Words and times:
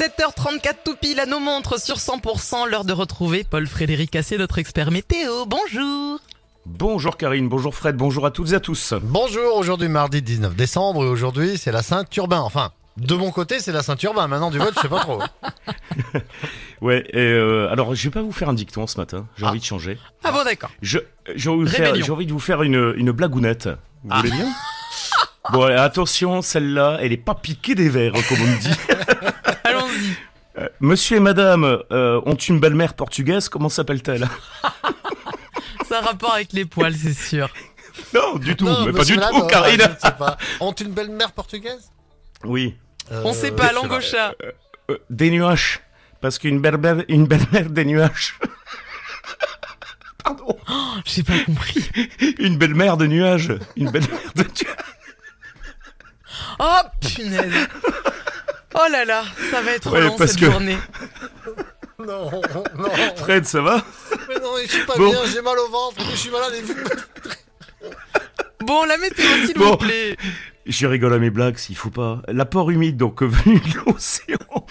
7h34 0.00 0.74
tout 0.84 0.94
pile 1.00 1.20
à 1.20 1.26
nos 1.26 1.40
montres 1.40 1.80
sur 1.80 1.96
100%, 1.96 2.68
l'heure 2.68 2.84
de 2.84 2.92
retrouver 2.92 3.44
Paul-Frédéric 3.44 4.10
Cassé, 4.10 4.36
notre 4.36 4.58
expert 4.58 4.90
météo. 4.90 5.46
Bonjour 5.46 6.18
Bonjour 6.66 7.16
Karine, 7.16 7.48
bonjour 7.48 7.74
Fred, 7.74 7.96
bonjour 7.96 8.26
à 8.26 8.30
toutes 8.30 8.52
et 8.52 8.56
à 8.56 8.60
tous. 8.60 8.92
Bonjour, 9.00 9.56
aujourd'hui 9.56 9.88
mardi 9.88 10.20
19 10.20 10.54
décembre 10.54 11.04
et 11.04 11.08
aujourd'hui 11.08 11.56
c'est 11.56 11.72
la 11.72 11.80
Saint-Urbain. 11.82 12.40
Enfin, 12.40 12.72
de 12.98 13.14
mon 13.14 13.30
côté 13.30 13.58
c'est 13.58 13.72
la 13.72 13.82
Saint-Urbain, 13.82 14.26
maintenant 14.26 14.50
du 14.50 14.58
vote 14.58 14.74
je 14.76 14.80
sais 14.82 14.88
pas 14.88 15.00
trop. 15.00 15.22
Ouais, 16.82 17.06
et 17.14 17.18
euh, 17.18 17.70
alors 17.72 17.94
je 17.94 18.04
vais 18.04 18.10
pas 18.12 18.20
vous 18.20 18.32
faire 18.32 18.50
un 18.50 18.54
dicton 18.54 18.86
ce 18.86 18.98
matin, 18.98 19.26
j'ai 19.38 19.46
Ah. 19.46 19.48
envie 19.48 19.60
de 19.60 19.64
changer. 19.64 19.98
Ah 20.24 20.30
bon 20.30 20.44
d'accord. 20.44 20.70
Je- 20.82 20.98
J'ai 21.34 21.48
envie, 21.48 21.60
de 21.60 21.64
vous 21.64 21.70
faire- 21.74 21.86
Rébellion. 21.86 22.04
j'ai 22.04 22.12
envie 22.12 22.26
de 22.26 22.32
vous 22.32 22.38
faire 22.38 22.62
une, 22.62 22.92
une 22.98 23.12
blagounette. 23.12 23.68
Vous 24.04 24.10
Ah. 24.10 24.18
voulez 24.18 24.30
bien? 24.32 24.52
Bon, 25.52 25.62
allez, 25.62 25.76
attention, 25.76 26.42
celle-là, 26.42 26.98
elle 27.00 27.12
est 27.12 27.16
pas 27.16 27.34
piquée 27.36 27.74
des 27.76 27.88
verres, 27.88 28.12
comme 28.28 28.38
on 28.42 28.56
dit. 28.60 28.68
Euh, 30.82 30.86
Monsieur 30.86 31.16
et 31.16 31.20
madame 31.20 31.64
euh, 31.90 32.20
ont 32.26 32.34
une 32.34 32.60
belle-mère 32.60 32.94
portugaise, 32.94 33.48
comment 33.48 33.68
s'appelle-t-elle? 33.68 34.26
Ça 35.88 35.98
a 35.98 36.00
rapport 36.02 36.34
avec 36.34 36.52
les 36.52 36.64
poils, 36.64 36.94
c'est 36.94 37.14
sûr. 37.14 37.48
Non, 38.12 38.36
du 38.36 38.56
tout, 38.56 38.64
Non, 38.66 38.84
mais 38.86 38.92
pas 38.92 39.04
du 39.04 39.14
madame, 39.16 39.32
tout, 39.34 39.42
euh, 39.44 39.46
Karine 39.46 39.80
je 39.80 39.88
ne 39.88 39.94
sais 39.98 40.12
pas. 40.18 40.36
Ont 40.60 40.72
une 40.72 40.90
belle-mère 40.92 41.32
portugaise? 41.32 41.90
Oui, 42.44 42.76
On 43.10 43.30
Euh, 43.30 43.32
sait 43.32 43.52
pas, 43.52 43.68
c'est 43.68 43.74
langue 43.74 43.86
vrai. 43.88 43.98
au 43.98 44.00
chat. 44.00 44.34
euh, 44.90 44.98
des 45.10 45.30
nuages. 45.30 45.80
Parce 46.20 46.38
qu'une 46.38 46.60
belle-mère 46.60 47.04
une 47.08 47.26
belle-mère 47.26 47.70
des 47.70 47.84
nuages. 47.84 48.38
Pardon. 50.24 50.58
J'ai 51.04 51.22
pas 51.22 51.38
compris. 51.44 51.88
Une 52.40 52.58
belle-mère 52.58 52.96
de 52.96 53.06
nuages. 53.06 53.52
Une 53.76 53.90
belle-mère 53.90 54.32
de 54.34 54.42
nuages. 54.42 54.76
Oh 56.58 56.80
punaise. 57.00 57.68
Oh 58.78 58.86
là 58.92 59.04
là, 59.04 59.24
ça 59.50 59.62
va 59.62 59.72
être 59.72 59.90
Ouais, 59.92 60.00
long 60.02 60.16
parce 60.16 60.32
cette 60.32 60.40
que- 60.40 60.50
journée. 60.50 60.76
Non, 61.98 62.30
non. 62.30 62.90
Fred, 63.16 63.46
ça 63.46 63.62
va? 63.62 63.82
Mais 64.28 64.34
non, 64.38 64.50
je 64.62 64.70
suis 64.70 64.84
pas 64.84 64.96
Bon. 64.98 65.08
bien, 65.10 65.20
j'ai 65.32 65.40
mal 65.40 65.58
au 65.58 65.70
ventre, 65.70 65.96
je 66.10 66.16
suis 66.16 66.30
malade 66.30 66.52
et 66.54 66.60
vous. 66.60 66.74
Bon, 68.66 68.84
la 68.84 68.98
météo 68.98 69.24
s'il 69.46 69.54
Bon. 69.56 69.70
vous 69.70 69.76
plaît. 69.78 70.16
Je 70.66 70.86
rigole 70.86 71.14
à 71.14 71.18
mes 71.18 71.30
blagues, 71.30 71.56
s'il 71.56 71.74
faut 71.76 71.88
pas. 71.90 72.20
L'apport 72.28 72.70
humide, 72.70 72.98
donc 72.98 73.22
euh, 73.22 73.26
venu 73.26 73.60
de 73.60 73.78
l'océan, 73.90 74.66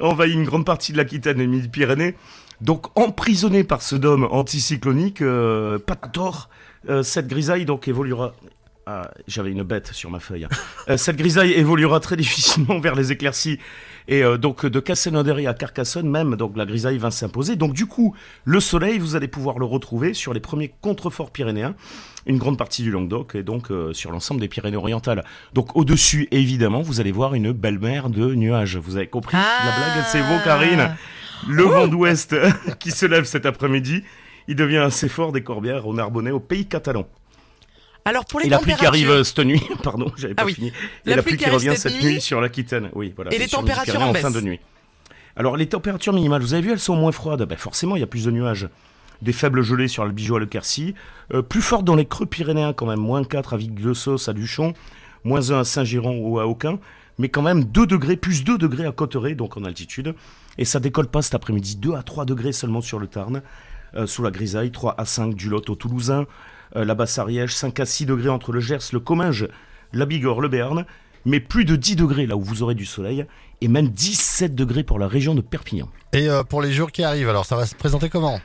envahit 0.00 0.34
une 0.34 0.44
grande 0.44 0.64
partie 0.64 0.92
de 0.92 0.98
l'Aquitaine 0.98 1.40
et 1.40 1.46
de 1.46 1.50
Midi-Pyrénées. 1.50 2.14
Donc 2.60 2.86
emprisonné 2.96 3.64
par 3.64 3.82
ce 3.82 3.96
dôme 3.96 4.28
anticyclonique, 4.30 5.20
euh, 5.20 5.78
pas 5.80 5.96
de 5.96 6.10
tort, 6.12 6.48
euh, 6.88 7.02
cette 7.02 7.26
grisaille 7.26 7.64
donc 7.64 7.88
évoluera. 7.88 8.34
Ah, 8.90 9.10
j'avais 9.26 9.50
une 9.50 9.64
bête 9.64 9.92
sur 9.92 10.10
ma 10.10 10.18
feuille. 10.18 10.48
Euh, 10.88 10.96
cette 10.96 11.16
grisaille 11.16 11.52
évoluera 11.52 12.00
très 12.00 12.16
difficilement 12.16 12.80
vers 12.80 12.94
les 12.94 13.12
éclaircies. 13.12 13.58
Et 14.10 14.24
euh, 14.24 14.38
donc 14.38 14.64
de 14.64 14.80
Castelnaudary 14.80 15.46
à 15.46 15.52
Carcassonne 15.52 16.08
même, 16.08 16.36
donc 16.36 16.56
la 16.56 16.64
grisaille 16.64 16.96
va 16.96 17.10
s'imposer. 17.10 17.56
Donc 17.56 17.74
du 17.74 17.84
coup, 17.84 18.16
le 18.46 18.60
soleil, 18.60 18.98
vous 18.98 19.14
allez 19.14 19.28
pouvoir 19.28 19.58
le 19.58 19.66
retrouver 19.66 20.14
sur 20.14 20.32
les 20.32 20.40
premiers 20.40 20.72
contreforts 20.80 21.30
pyrénéens, 21.32 21.74
une 22.24 22.38
grande 22.38 22.56
partie 22.56 22.82
du 22.82 22.90
Languedoc 22.90 23.34
et 23.34 23.42
donc 23.42 23.70
euh, 23.70 23.92
sur 23.92 24.10
l'ensemble 24.10 24.40
des 24.40 24.48
Pyrénées-Orientales. 24.48 25.22
Donc 25.52 25.76
au-dessus, 25.76 26.26
évidemment, 26.30 26.80
vous 26.80 26.98
allez 26.98 27.12
voir 27.12 27.34
une 27.34 27.52
belle 27.52 27.78
mer 27.80 28.08
de 28.08 28.34
nuages. 28.34 28.78
Vous 28.78 28.96
avez 28.96 29.08
compris 29.08 29.36
Ah. 29.38 29.66
la 29.66 29.76
blague 29.76 30.06
C'est 30.10 30.22
beau, 30.22 30.42
Karine. 30.42 30.96
Le 31.46 31.64
vent 31.64 31.88
d'ouest 31.88 32.34
qui 32.78 32.90
se 32.90 33.04
lève 33.04 33.24
cet 33.24 33.44
après-midi, 33.44 34.02
il 34.48 34.56
devient 34.56 34.78
assez 34.78 35.10
fort 35.10 35.32
des 35.32 35.42
Corbières 35.42 35.86
au 35.86 35.92
Narbonnais, 35.92 36.30
au 36.30 36.40
pays 36.40 36.64
catalan. 36.64 37.06
Alors 38.08 38.24
pour 38.24 38.40
les 38.40 38.46
Et 38.46 38.48
la 38.48 38.58
pluie 38.58 38.74
qui 38.74 38.86
arrive 38.86 39.10
euh, 39.10 39.24
cette 39.24 39.40
nuit, 39.40 39.62
pardon, 39.82 40.10
j'avais 40.16 40.34
pas 40.34 40.42
Ah 40.42 40.46
oui. 40.46 40.54
fini. 40.54 40.72
La 41.04 41.12
Et 41.12 41.16
la 41.16 41.22
pluie 41.22 41.36
pluie 41.36 41.44
qui 41.44 41.50
revient 41.50 41.74
cette 41.76 41.94
nuit. 41.94 42.04
nuit 42.14 42.20
sur 42.20 42.40
l'Aquitaine. 42.40 42.90
Oui, 42.94 43.12
voilà. 43.14 43.32
Et 43.34 43.38
les 43.38 43.48
températures 43.48 44.00
en 44.00 44.14
fin 44.14 44.30
de 44.30 44.40
nuit. 44.40 44.60
Alors 45.36 45.56
les 45.56 45.66
températures 45.68 46.12
minimales, 46.12 46.40
vous 46.42 46.54
avez 46.54 46.62
vu, 46.62 46.72
elles 46.72 46.80
sont 46.80 46.96
moins 46.96 47.12
froides. 47.12 47.42
Ben, 47.44 47.58
forcément, 47.58 47.96
il 47.96 48.00
y 48.00 48.02
a 48.02 48.06
plus 48.06 48.24
de 48.24 48.30
nuages. 48.30 48.68
Des 49.20 49.32
faibles 49.32 49.62
gelées 49.62 49.88
sur 49.88 50.04
le 50.04 50.12
Bijou 50.12 50.36
à 50.36 50.38
Le 50.40 50.46
Quercy. 50.46 50.94
Euh, 51.34 51.42
plus 51.42 51.60
fortes 51.60 51.84
dans 51.84 51.96
les 51.96 52.06
creux 52.06 52.26
pyrénéens 52.26 52.72
quand 52.72 52.86
même. 52.86 53.00
Moins 53.00 53.24
4 53.24 53.54
à 53.54 53.56
Vic-de-Sauce 53.56 54.28
à 54.28 54.32
Duchon. 54.32 54.72
Moins 55.24 55.50
1 55.50 55.60
à 55.60 55.64
Saint-Giron 55.64 56.18
ou 56.20 56.38
à 56.38 56.46
Aucun. 56.46 56.78
Mais 57.18 57.28
quand 57.28 57.42
même 57.42 57.64
2 57.64 57.86
degrés, 57.86 58.16
plus 58.16 58.44
2 58.44 58.58
degrés 58.58 58.86
à 58.86 58.92
Cotteret, 58.92 59.34
donc 59.34 59.56
en 59.56 59.64
altitude. 59.64 60.14
Et 60.56 60.64
ça 60.64 60.78
décolle 60.80 61.08
pas 61.08 61.20
cet 61.22 61.34
après-midi. 61.34 61.76
2 61.76 61.94
à 61.94 62.02
3 62.04 62.24
degrés 62.24 62.52
seulement 62.52 62.80
sur 62.80 62.98
le 63.00 63.06
Tarn. 63.08 63.42
euh, 63.96 64.06
sous 64.06 64.22
la 64.22 64.30
grisaille. 64.30 64.70
3 64.70 64.94
à 64.98 65.04
5 65.04 65.34
du 65.34 65.48
Lot 65.48 65.68
au 65.70 65.74
Toulousain. 65.74 66.26
Euh, 66.76 66.84
la 66.84 66.94
Basse-Ariège. 66.94 67.54
5 67.54 67.80
à 67.80 67.86
6 67.86 68.06
degrés 68.06 68.28
entre 68.28 68.52
le 68.52 68.60
Gers, 68.60 68.78
le 68.92 69.00
Comminges, 69.00 69.48
la 69.92 70.06
Bigorre, 70.06 70.40
le 70.40 70.48
Béarn. 70.48 70.84
Mais 71.24 71.40
plus 71.40 71.64
de 71.64 71.76
10 71.76 71.96
degrés 71.96 72.26
là 72.26 72.36
où 72.36 72.42
vous 72.42 72.62
aurez 72.62 72.74
du 72.74 72.86
soleil. 72.86 73.26
Et 73.60 73.68
même 73.68 73.88
17 73.88 74.54
degrés 74.54 74.84
pour 74.84 74.98
la 74.98 75.08
région 75.08 75.34
de 75.34 75.40
Perpignan. 75.40 75.88
Et 76.12 76.28
euh, 76.28 76.42
pour 76.42 76.62
les 76.62 76.72
jours 76.72 76.92
qui 76.92 77.02
arrivent, 77.02 77.28
alors 77.28 77.44
ça 77.44 77.56
va 77.56 77.66
se 77.66 77.74
présenter 77.74 78.08
comment? 78.08 78.40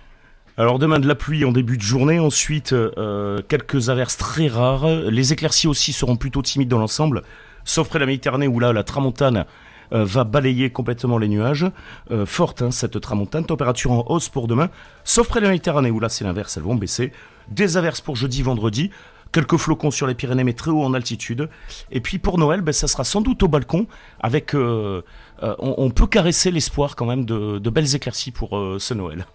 Alors 0.56 0.78
demain 0.78 1.00
de 1.00 1.07
la 1.07 1.16
pluie 1.16 1.45
en 1.45 1.51
début 1.51 1.78
de 1.78 1.81
journée, 1.81 2.19
ensuite 2.19 2.73
euh, 2.73 3.41
quelques 3.47 3.89
averses 3.89 4.17
très 4.17 4.47
rares. 4.47 4.88
Les 4.88 5.34
éclaircies 5.34 5.67
aussi 5.67 5.94
seront 5.94 6.16
plutôt 6.16 6.44
timides 6.44 6.69
dans 6.69 6.78
l'ensemble, 6.78 7.23
sauf 7.63 7.90
près 7.90 7.97
de 7.97 8.03
la 8.03 8.07
Méditerranée 8.07 8.47
où 8.47 8.59
là 8.59 8.72
la 8.72 8.84
tramontane 8.84 9.45
euh, 9.92 10.06
va 10.06 10.24
balayer 10.24 10.70
complètement 10.70 11.18
les 11.18 11.28
nuages. 11.28 11.66
Euh, 12.12 12.26
forte 12.26 12.62
hein, 12.62 12.72
cette 12.72 13.00
tramontane, 13.02 13.46
température 13.46 13.92
en 13.92 14.06
hausse 14.08 14.30
pour 14.30 14.48
demain, 14.48 14.70
sauf 15.04 15.28
près 15.28 15.40
de 15.40 15.46
la 15.46 15.52
Méditerranée 15.52 15.92
où 15.92 16.00
là 16.00 16.10
c'est 16.10 16.24
l'inverse, 16.24 16.58
elles 16.58 16.64
vont 16.64 16.76
baisser. 16.76 17.12
Des 17.50 17.78
averses 17.78 18.02
pour 18.02 18.16
jeudi, 18.16 18.42
vendredi. 18.42 18.90
Quelques 19.32 19.58
flocons 19.58 19.90
sur 19.90 20.06
les 20.06 20.14
Pyrénées, 20.14 20.44
mais 20.44 20.54
très 20.54 20.70
haut 20.70 20.84
en 20.84 20.94
altitude. 20.94 21.50
Et 21.92 22.02
puis 22.02 22.20
pour 22.20 22.38
Noël, 22.38 22.62
ben, 22.62 22.72
ça 22.72 22.88
sera 22.88 23.04
sans 23.04 23.22
doute 23.22 23.42
au 23.42 23.48
balcon, 23.48 23.88
avec, 24.20 24.54
euh, 24.54 25.02
euh, 25.42 25.56
on, 25.58 25.74
on 25.80 25.90
peut 25.90 26.06
caresser 26.06 26.52
l'espoir 26.52 26.96
quand 26.96 27.08
même 27.08 27.26
de, 27.26 27.58
de 27.58 27.70
belles 27.72 27.96
éclaircies 27.96 28.30
pour 28.30 28.56
euh, 28.56 28.78
ce 28.80 28.94
Noël. 28.94 29.26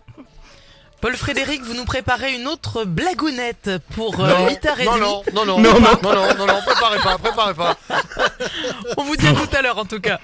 Paul 1.01 1.15
Frédéric, 1.15 1.63
vous 1.63 1.75
nous 1.75 1.85
préparez 1.85 2.35
une 2.35 2.49
autre 2.49 2.85
blagounette 2.85 3.71
pour 3.95 4.19
euh, 4.19 4.29
non, 4.29 4.49
8h30. 4.49 4.85
non, 4.85 4.99
non, 4.99 5.23
non, 5.33 5.45
non, 5.47 5.59
Non, 5.61 5.73
non, 5.75 5.81
non. 5.81 5.99
non, 6.03 6.13
non, 6.13 6.35
non, 6.39 6.47
non, 6.47 6.61
préparez 6.67 6.99
pas, 6.99 7.19
préparez 7.19 7.55
pas. 7.55 7.77
On 8.97 9.05
vous 9.05 9.17
dit 9.17 9.27
à 9.27 9.33
tout 9.33 9.57
à 9.57 9.63
l'heure 9.63 9.79
en 9.79 9.85
tout 9.85 10.01
cas. 10.01 10.21